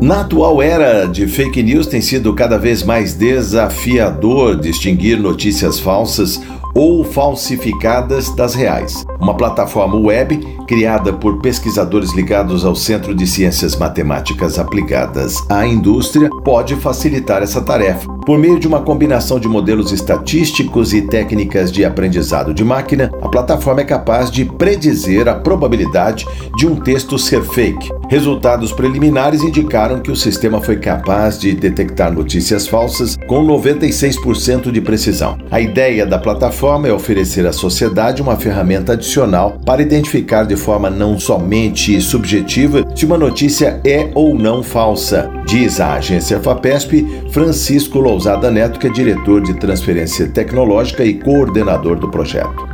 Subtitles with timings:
[0.00, 6.42] Na atual era de fake news, tem sido cada vez mais desafiador distinguir notícias falsas
[6.74, 9.04] ou falsificadas das reais.
[9.20, 10.36] Uma plataforma web
[10.66, 17.62] criada por pesquisadores ligados ao Centro de Ciências Matemáticas Aplicadas à Indústria pode facilitar essa
[17.62, 18.10] tarefa.
[18.26, 23.28] Por meio de uma combinação de modelos estatísticos e técnicas de aprendizado de máquina, a
[23.28, 27.90] plataforma é capaz de predizer a probabilidade de um texto ser fake.
[28.14, 34.80] Resultados preliminares indicaram que o sistema foi capaz de detectar notícias falsas com 96% de
[34.80, 35.36] precisão.
[35.50, 40.88] A ideia da plataforma é oferecer à sociedade uma ferramenta adicional para identificar de forma
[40.88, 47.98] não somente subjetiva se uma notícia é ou não falsa, diz a agência FAPESP Francisco
[47.98, 52.64] Lousada Neto, que é diretor de transferência tecnológica e coordenador do projeto.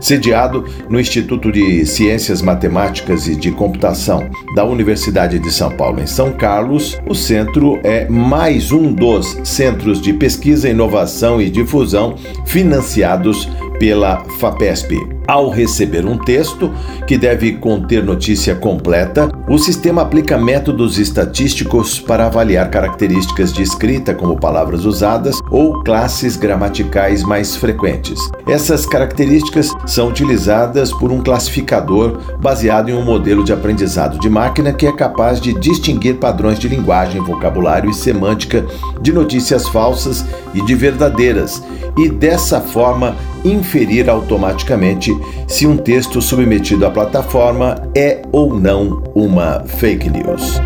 [0.00, 6.06] Sediado no Instituto de Ciências Matemáticas e de Computação da Universidade de São Paulo, em
[6.06, 12.14] São Carlos, o centro é mais um dos centros de pesquisa, inovação e difusão
[12.46, 15.20] financiados pela FAPESP.
[15.26, 16.72] Ao receber um texto,
[17.06, 24.12] que deve conter notícia completa, o sistema aplica métodos estatísticos para avaliar características de escrita,
[24.12, 28.18] como palavras usadas ou classes gramaticais mais frequentes.
[28.46, 34.72] Essas características são utilizadas por um classificador baseado em um modelo de aprendizado de máquina
[34.72, 38.64] que é capaz de distinguir padrões de linguagem, vocabulário e semântica
[39.00, 40.24] de notícias falsas
[40.54, 41.62] e de verdadeiras,
[41.98, 45.12] e dessa forma inferir automaticamente
[45.48, 50.60] se um texto submetido à plataforma é ou não uma fake news.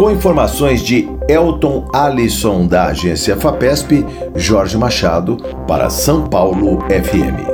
[0.00, 4.02] Com informações de Elton Alisson da agência FAPESP,
[4.34, 5.36] Jorge Machado
[5.68, 7.44] para São Paulo FM.